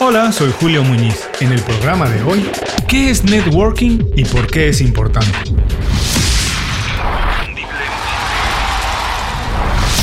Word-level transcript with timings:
Hola, 0.00 0.30
soy 0.30 0.54
Julio 0.60 0.84
Muñiz. 0.84 1.28
En 1.40 1.50
el 1.50 1.60
programa 1.60 2.08
de 2.08 2.22
hoy, 2.22 2.48
¿qué 2.86 3.10
es 3.10 3.24
networking 3.24 3.98
y 4.14 4.24
por 4.24 4.46
qué 4.46 4.68
es 4.68 4.80
importante? 4.80 5.26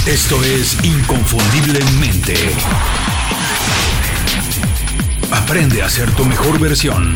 Esto 0.06 0.44
es 0.44 0.84
Inconfundiblemente. 0.84 2.36
Aprende 5.32 5.82
a 5.82 5.90
ser 5.90 6.12
tu 6.12 6.26
mejor 6.26 6.60
versión. 6.60 7.14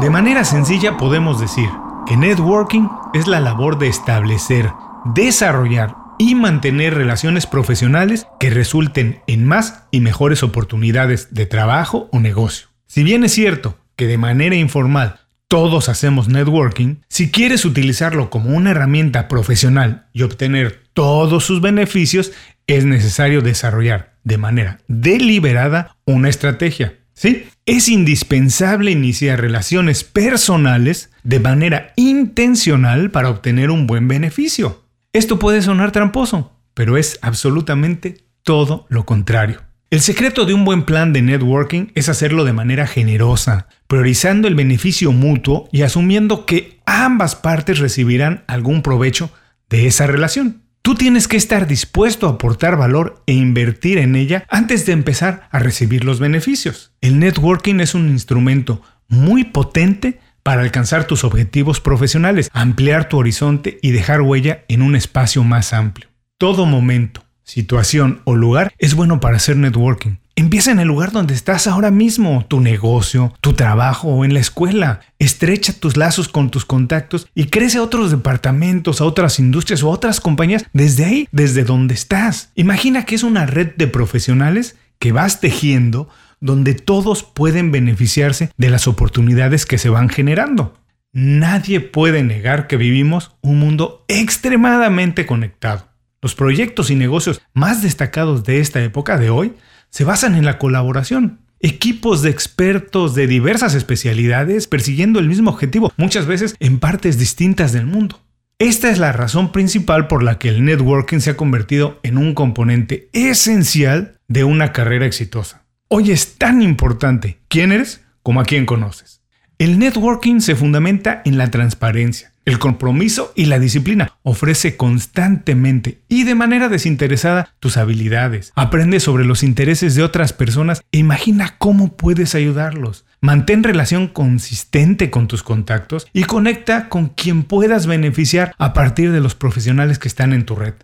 De 0.00 0.08
manera 0.08 0.44
sencilla 0.44 0.96
podemos 0.96 1.38
decir 1.38 1.68
que 2.06 2.16
networking 2.16 2.88
es 3.12 3.26
la 3.26 3.40
labor 3.40 3.76
de 3.76 3.88
establecer, 3.88 4.72
desarrollar 5.04 6.03
y 6.18 6.34
mantener 6.34 6.94
relaciones 6.94 7.46
profesionales 7.46 8.26
que 8.38 8.50
resulten 8.50 9.20
en 9.26 9.46
más 9.46 9.84
y 9.90 10.00
mejores 10.00 10.42
oportunidades 10.42 11.34
de 11.34 11.46
trabajo 11.46 12.08
o 12.12 12.20
negocio. 12.20 12.68
Si 12.86 13.02
bien 13.02 13.24
es 13.24 13.32
cierto 13.32 13.78
que 13.96 14.06
de 14.06 14.18
manera 14.18 14.56
informal 14.56 15.20
todos 15.48 15.88
hacemos 15.88 16.28
networking, 16.28 16.96
si 17.08 17.30
quieres 17.30 17.64
utilizarlo 17.64 18.30
como 18.30 18.50
una 18.56 18.72
herramienta 18.72 19.28
profesional 19.28 20.06
y 20.12 20.22
obtener 20.22 20.82
todos 20.94 21.44
sus 21.44 21.60
beneficios, 21.60 22.32
es 22.66 22.84
necesario 22.84 23.40
desarrollar 23.40 24.14
de 24.24 24.38
manera 24.38 24.80
deliberada 24.88 25.96
una 26.04 26.28
estrategia. 26.28 26.94
¿Sí? 27.12 27.46
Es 27.64 27.88
indispensable 27.88 28.90
iniciar 28.90 29.40
relaciones 29.40 30.02
personales 30.02 31.10
de 31.22 31.38
manera 31.38 31.92
intencional 31.94 33.12
para 33.12 33.30
obtener 33.30 33.70
un 33.70 33.86
buen 33.86 34.08
beneficio. 34.08 34.83
Esto 35.14 35.38
puede 35.38 35.62
sonar 35.62 35.92
tramposo, 35.92 36.58
pero 36.74 36.96
es 36.96 37.20
absolutamente 37.22 38.24
todo 38.42 38.84
lo 38.88 39.06
contrario. 39.06 39.62
El 39.90 40.00
secreto 40.00 40.44
de 40.44 40.54
un 40.54 40.64
buen 40.64 40.82
plan 40.82 41.12
de 41.12 41.22
networking 41.22 41.92
es 41.94 42.08
hacerlo 42.08 42.44
de 42.44 42.52
manera 42.52 42.88
generosa, 42.88 43.68
priorizando 43.86 44.48
el 44.48 44.56
beneficio 44.56 45.12
mutuo 45.12 45.68
y 45.70 45.82
asumiendo 45.82 46.46
que 46.46 46.80
ambas 46.84 47.36
partes 47.36 47.78
recibirán 47.78 48.42
algún 48.48 48.82
provecho 48.82 49.30
de 49.70 49.86
esa 49.86 50.08
relación. 50.08 50.62
Tú 50.82 50.96
tienes 50.96 51.28
que 51.28 51.36
estar 51.36 51.68
dispuesto 51.68 52.26
a 52.26 52.30
aportar 52.30 52.76
valor 52.76 53.22
e 53.26 53.34
invertir 53.34 53.98
en 53.98 54.16
ella 54.16 54.44
antes 54.50 54.84
de 54.84 54.94
empezar 54.94 55.48
a 55.52 55.60
recibir 55.60 56.02
los 56.02 56.18
beneficios. 56.18 56.92
El 57.00 57.20
networking 57.20 57.78
es 57.78 57.94
un 57.94 58.08
instrumento 58.08 58.82
muy 59.06 59.44
potente 59.44 60.18
para 60.44 60.62
alcanzar 60.62 61.06
tus 61.06 61.24
objetivos 61.24 61.80
profesionales, 61.80 62.50
ampliar 62.52 63.08
tu 63.08 63.18
horizonte 63.18 63.78
y 63.82 63.90
dejar 63.90 64.20
huella 64.20 64.64
en 64.68 64.82
un 64.82 64.94
espacio 64.94 65.42
más 65.42 65.72
amplio. 65.72 66.08
Todo 66.38 66.66
momento, 66.66 67.24
situación 67.42 68.20
o 68.24 68.36
lugar 68.36 68.72
es 68.78 68.94
bueno 68.94 69.20
para 69.20 69.38
hacer 69.38 69.56
networking. 69.56 70.16
Empieza 70.36 70.70
en 70.72 70.80
el 70.80 70.88
lugar 70.88 71.12
donde 71.12 71.32
estás 71.32 71.66
ahora 71.66 71.90
mismo, 71.90 72.44
tu 72.46 72.60
negocio, 72.60 73.32
tu 73.40 73.54
trabajo 73.54 74.08
o 74.08 74.24
en 74.24 74.34
la 74.34 74.40
escuela. 74.40 75.00
Estrecha 75.18 75.72
tus 75.72 75.96
lazos 75.96 76.28
con 76.28 76.50
tus 76.50 76.64
contactos 76.64 77.26
y 77.34 77.46
crece 77.46 77.78
a 77.78 77.82
otros 77.82 78.10
departamentos, 78.10 79.00
a 79.00 79.04
otras 79.04 79.38
industrias 79.38 79.82
o 79.82 79.88
a 79.88 79.92
otras 79.92 80.20
compañías 80.20 80.66
desde 80.72 81.04
ahí, 81.04 81.28
desde 81.32 81.64
donde 81.64 81.94
estás. 81.94 82.50
Imagina 82.54 83.06
que 83.06 83.14
es 83.14 83.22
una 83.22 83.46
red 83.46 83.76
de 83.76 83.86
profesionales 83.86 84.76
que 84.98 85.12
vas 85.12 85.40
tejiendo 85.40 86.08
donde 86.44 86.74
todos 86.74 87.22
pueden 87.22 87.72
beneficiarse 87.72 88.50
de 88.58 88.68
las 88.68 88.86
oportunidades 88.86 89.64
que 89.64 89.78
se 89.78 89.88
van 89.88 90.10
generando. 90.10 90.74
Nadie 91.10 91.80
puede 91.80 92.22
negar 92.22 92.66
que 92.66 92.76
vivimos 92.76 93.34
un 93.40 93.58
mundo 93.58 94.04
extremadamente 94.08 95.24
conectado. 95.24 95.88
Los 96.20 96.34
proyectos 96.34 96.90
y 96.90 96.96
negocios 96.96 97.40
más 97.54 97.80
destacados 97.80 98.44
de 98.44 98.60
esta 98.60 98.84
época 98.84 99.16
de 99.16 99.30
hoy 99.30 99.54
se 99.88 100.04
basan 100.04 100.34
en 100.34 100.44
la 100.44 100.58
colaboración. 100.58 101.40
Equipos 101.60 102.20
de 102.20 102.28
expertos 102.28 103.14
de 103.14 103.26
diversas 103.26 103.74
especialidades 103.74 104.66
persiguiendo 104.66 105.20
el 105.20 105.28
mismo 105.28 105.50
objetivo, 105.50 105.94
muchas 105.96 106.26
veces 106.26 106.56
en 106.60 106.78
partes 106.78 107.18
distintas 107.18 107.72
del 107.72 107.86
mundo. 107.86 108.20
Esta 108.58 108.90
es 108.90 108.98
la 108.98 109.12
razón 109.12 109.50
principal 109.50 110.08
por 110.08 110.22
la 110.22 110.38
que 110.38 110.50
el 110.50 110.62
networking 110.62 111.20
se 111.20 111.30
ha 111.30 111.36
convertido 111.38 112.00
en 112.02 112.18
un 112.18 112.34
componente 112.34 113.08
esencial 113.14 114.18
de 114.28 114.44
una 114.44 114.72
carrera 114.72 115.06
exitosa. 115.06 115.63
Hoy 115.88 116.10
es 116.10 116.38
tan 116.38 116.62
importante 116.62 117.38
quién 117.48 117.70
eres 117.70 118.02
como 118.22 118.40
a 118.40 118.44
quién 118.44 118.64
conoces. 118.64 119.20
El 119.58 119.78
networking 119.78 120.40
se 120.40 120.56
fundamenta 120.56 121.20
en 121.24 121.36
la 121.36 121.50
transparencia, 121.50 122.32
el 122.46 122.58
compromiso 122.58 123.32
y 123.36 123.44
la 123.44 123.58
disciplina. 123.58 124.12
Ofrece 124.22 124.76
constantemente 124.76 126.00
y 126.08 126.24
de 126.24 126.34
manera 126.34 126.68
desinteresada 126.68 127.54
tus 127.60 127.76
habilidades. 127.76 128.52
Aprende 128.56 128.98
sobre 128.98 129.26
los 129.26 129.42
intereses 129.42 129.94
de 129.94 130.02
otras 130.02 130.32
personas 130.32 130.82
e 130.90 130.98
imagina 130.98 131.56
cómo 131.58 131.96
puedes 131.96 132.34
ayudarlos. 132.34 133.04
Mantén 133.20 133.62
relación 133.62 134.08
consistente 134.08 135.10
con 135.10 135.28
tus 135.28 135.42
contactos 135.42 136.06
y 136.12 136.24
conecta 136.24 136.88
con 136.88 137.08
quien 137.08 137.44
puedas 137.44 137.86
beneficiar 137.86 138.54
a 138.58 138.72
partir 138.72 139.12
de 139.12 139.20
los 139.20 139.34
profesionales 139.34 139.98
que 139.98 140.08
están 140.08 140.32
en 140.32 140.46
tu 140.46 140.56
red. 140.56 140.74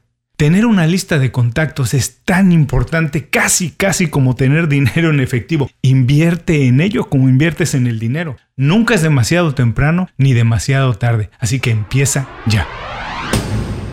Tener 0.41 0.65
una 0.65 0.87
lista 0.87 1.19
de 1.19 1.31
contactos 1.31 1.93
es 1.93 2.23
tan 2.25 2.51
importante, 2.51 3.29
casi, 3.29 3.73
casi 3.73 4.09
como 4.09 4.37
tener 4.37 4.69
dinero 4.69 5.11
en 5.11 5.21
efectivo. 5.21 5.69
Invierte 5.83 6.67
en 6.67 6.81
ello 6.81 7.11
como 7.11 7.29
inviertes 7.29 7.75
en 7.75 7.87
el 7.87 7.99
dinero. 7.99 8.39
Nunca 8.57 8.95
es 8.95 9.03
demasiado 9.03 9.55
temprano 9.55 10.09
ni 10.17 10.33
demasiado 10.33 10.95
tarde, 10.95 11.29
así 11.41 11.61
que 11.61 11.71
empieza 11.71 12.27
ya. 12.47 12.67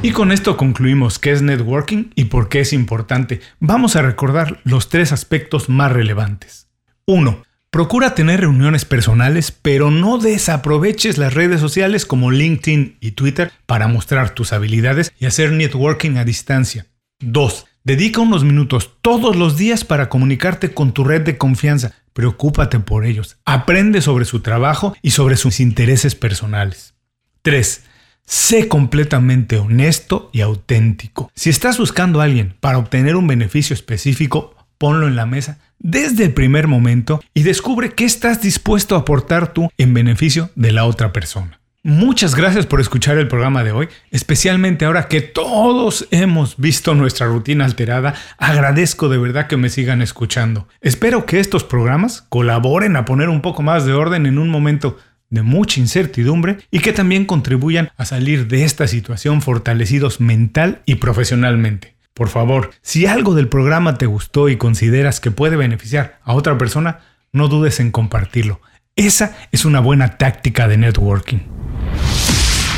Y 0.02 0.12
con 0.12 0.32
esto 0.32 0.56
concluimos 0.56 1.20
qué 1.20 1.34
es 1.34 1.42
networking 1.42 2.12
y 2.16 2.24
por 2.24 2.48
qué 2.48 2.62
es 2.62 2.72
importante. 2.72 3.42
Vamos 3.60 3.98
a 3.98 4.02
recordar 4.02 4.62
los 4.64 4.88
tres 4.88 5.12
aspectos 5.12 5.68
más 5.68 5.92
relevantes. 5.92 6.70
1. 7.08 7.44
Procura 7.70 8.16
tener 8.16 8.40
reuniones 8.40 8.86
personales, 8.86 9.52
pero 9.52 9.92
no 9.92 10.20
desaproveches 10.20 11.18
las 11.18 11.34
redes 11.34 11.60
sociales 11.60 12.06
como 12.06 12.32
LinkedIn 12.32 12.98
y 13.02 13.12
Twitter 13.12 13.52
para 13.66 13.90
mostrar 13.90 14.30
tus 14.30 14.54
habilidades 14.54 15.12
y 15.20 15.26
hacer 15.26 15.52
networking 15.52 16.16
a 16.16 16.24
distancia. 16.24 16.88
2. 17.20 17.66
Dedica 17.84 18.22
unos 18.22 18.46
minutos 18.46 18.94
todos 19.02 19.36
los 19.36 19.58
días 19.58 19.84
para 19.84 20.08
comunicarte 20.08 20.74
con 20.74 20.94
tu 20.94 21.04
red 21.04 21.22
de 21.22 21.38
confianza. 21.38 21.94
Preocúpate 22.14 22.80
por 22.80 23.06
ellos. 23.06 23.38
Aprende 23.44 24.02
sobre 24.02 24.24
su 24.26 24.40
trabajo 24.40 24.96
y 25.02 25.12
sobre 25.12 25.36
sus 25.36 25.60
intereses 25.60 26.16
personales. 26.16 26.96
3. 27.42 27.84
Sé 28.26 28.68
completamente 28.70 29.58
honesto 29.58 30.30
y 30.32 30.40
auténtico. 30.40 31.32
Si 31.36 31.50
estás 31.50 31.78
buscando 31.78 32.22
a 32.22 32.26
alguien 32.26 32.56
para 32.62 32.78
obtener 32.78 33.18
un 33.18 33.28
beneficio 33.28 33.74
específico, 33.74 34.56
ponlo 34.78 35.08
en 35.08 35.16
la 35.16 35.26
mesa 35.26 35.60
desde 35.80 36.26
el 36.26 36.34
primer 36.34 36.68
momento 36.68 37.22
y 37.34 37.44
descubre 37.44 37.92
qué 37.94 38.06
estás 38.06 38.42
dispuesto 38.42 38.96
a 38.96 39.00
aportar 39.00 39.54
tú 39.54 39.70
en 39.78 39.94
beneficio 39.94 40.50
de 40.56 40.72
la 40.72 40.86
otra 40.86 41.14
persona. 41.14 41.60
Muchas 41.84 42.36
gracias 42.36 42.66
por 42.66 42.82
escuchar 42.82 43.18
el 43.18 43.30
programa 43.30 43.64
de 43.64 43.72
hoy, 43.72 43.88
especialmente 44.12 44.84
ahora 44.84 45.08
que 45.08 45.22
todos 45.22 46.08
hemos 46.12 46.58
visto 46.58 46.96
nuestra 46.96 47.28
rutina 47.28 47.64
alterada. 47.64 48.14
Agradezco 48.38 49.08
de 49.08 49.18
verdad 49.18 49.48
que 49.48 49.56
me 49.56 49.70
sigan 49.70 50.02
escuchando. 50.02 50.68
Espero 50.82 51.26
que 51.26 51.40
estos 51.40 51.64
programas 51.64 52.24
colaboren 52.28 52.98
a 52.98 53.06
poner 53.06 53.30
un 53.30 53.42
poco 53.42 53.62
más 53.62 53.86
de 53.86 53.94
orden 53.94 54.26
en 54.26 54.38
un 54.38 54.50
momento 54.50 54.98
de 55.30 55.44
mucha 55.44 55.80
incertidumbre 55.80 56.58
y 56.72 56.80
que 56.80 56.94
también 56.94 57.26
contribuyan 57.26 57.90
a 57.96 58.06
salir 58.06 58.48
de 58.48 58.66
esta 58.66 58.88
situación 58.88 59.42
fortalecidos 59.42 60.20
mental 60.20 60.82
y 60.86 60.96
profesionalmente. 60.96 61.97
Por 62.18 62.30
favor, 62.30 62.72
si 62.82 63.06
algo 63.06 63.36
del 63.36 63.48
programa 63.48 64.00
te 64.00 64.08
gustó 64.08 64.50
y 64.50 64.58
consideras 64.58 65.20
que 65.20 65.30
puede 65.30 65.56
beneficiar 65.56 66.18
a 66.24 66.34
otra 66.34 66.58
persona, 66.58 67.02
no 67.32 67.48
dudes 67.48 67.80
en 67.80 67.92
compartirlo. 67.92 68.60
Esa 68.96 69.38
es 69.52 69.66
una 69.66 69.82
buena 69.82 70.18
táctica 70.18 70.68
de 70.68 70.78
networking. 70.78 71.38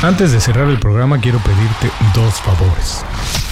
Antes 0.02 0.32
de 0.32 0.40
cerrar 0.40 0.68
el 0.68 0.78
programa 0.78 1.22
quiero 1.22 1.38
pedirte 1.38 1.90
dos 2.14 2.34
favores. 2.42 3.02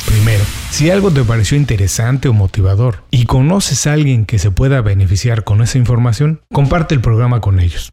Primero, 0.04 0.44
si 0.71 0.91
algo 0.91 1.10
te 1.10 1.25
pareció 1.25 1.56
interesante 1.56 2.28
o 2.28 2.34
motivador 2.34 3.04
y 3.10 3.25
conoces 3.25 3.86
a 3.86 3.95
alguien 3.95 4.27
que 4.27 4.39
se 4.39 4.51
pueda 4.51 4.83
beneficiar 4.83 5.42
con 5.42 5.63
esa 5.63 5.78
información, 5.78 6.42
comparte 6.53 6.95
el 6.95 7.01
programa 7.01 7.41
con 7.41 7.60
ellos. 7.60 7.92